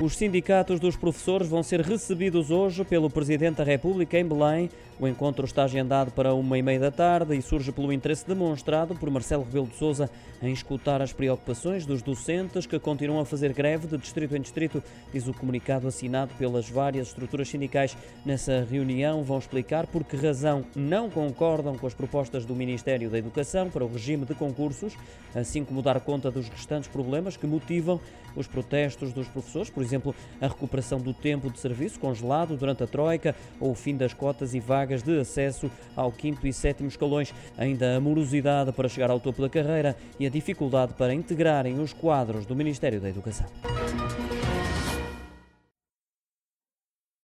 Os 0.00 0.16
sindicatos 0.16 0.80
dos 0.80 0.96
professores 0.96 1.48
vão 1.48 1.62
ser 1.62 1.80
recebidos 1.80 2.50
hoje 2.50 2.84
pelo 2.84 3.08
Presidente 3.08 3.58
da 3.58 3.64
República 3.64 4.18
em 4.18 4.26
Belém. 4.26 4.68
O 4.98 5.06
encontro 5.06 5.44
está 5.44 5.62
agendado 5.64 6.10
para 6.10 6.34
uma 6.34 6.58
e 6.58 6.62
meia 6.62 6.80
da 6.80 6.90
tarde 6.90 7.36
e 7.36 7.40
surge 7.40 7.70
pelo 7.70 7.92
interesse 7.92 8.26
demonstrado 8.26 8.96
por 8.96 9.08
Marcelo 9.08 9.44
Rebelo 9.44 9.68
de 9.68 9.76
Sousa 9.76 10.10
em 10.42 10.52
escutar 10.52 11.00
as 11.00 11.12
preocupações 11.12 11.86
dos 11.86 12.02
docentes 12.02 12.66
que 12.66 12.78
continuam 12.78 13.20
a 13.20 13.24
fazer 13.24 13.52
greve 13.52 13.86
de 13.86 13.96
distrito 13.96 14.36
em 14.36 14.40
distrito, 14.40 14.82
diz 15.12 15.28
o 15.28 15.32
comunicado 15.32 15.86
assinado 15.86 16.34
pelas 16.34 16.68
várias 16.68 17.08
estruturas 17.08 17.48
sindicais. 17.48 17.96
Nessa 18.26 18.66
reunião 18.68 19.22
vão 19.22 19.38
explicar 19.38 19.86
por 19.86 20.02
que 20.02 20.16
razão 20.16 20.64
não 20.74 21.08
concordam 21.08 21.78
com 21.78 21.86
as 21.86 21.94
propostas 21.94 22.44
do 22.44 22.54
Ministério 22.54 23.08
da 23.08 23.18
Educação 23.18 23.70
para 23.70 23.84
o 23.84 23.92
regime 23.92 24.26
de 24.26 24.34
concursos, 24.34 24.96
assim 25.34 25.64
como 25.64 25.82
dar 25.82 26.00
conta 26.00 26.32
dos 26.32 26.48
restantes 26.48 26.88
problemas 26.88 27.36
que 27.36 27.46
motivam 27.46 28.00
os 28.36 28.46
protestos 28.46 29.12
dos 29.12 29.28
professores, 29.28 29.70
por 29.70 29.82
exemplo, 29.82 29.93
a 30.40 30.46
recuperação 30.46 30.98
do 30.98 31.12
tempo 31.12 31.50
de 31.50 31.58
serviço 31.58 32.00
congelado 32.00 32.56
durante 32.56 32.82
a 32.82 32.86
Troika 32.86 33.34
ou 33.60 33.72
o 33.72 33.74
fim 33.74 33.96
das 33.96 34.14
cotas 34.14 34.54
e 34.54 34.60
vagas 34.60 35.02
de 35.02 35.18
acesso 35.18 35.70
ao 35.96 36.10
quinto 36.10 36.46
e 36.46 36.52
sétimo 36.52 36.88
escalões, 36.88 37.34
ainda 37.56 37.96
a 37.96 38.00
morosidade 38.00 38.72
para 38.72 38.88
chegar 38.88 39.10
ao 39.10 39.20
topo 39.20 39.42
da 39.42 39.48
carreira 39.48 39.96
e 40.18 40.26
a 40.26 40.30
dificuldade 40.30 40.94
para 40.94 41.14
integrarem 41.14 41.78
os 41.78 41.92
quadros 41.92 42.46
do 42.46 42.54
Ministério 42.54 43.00
da 43.00 43.08
Educação. 43.08 43.46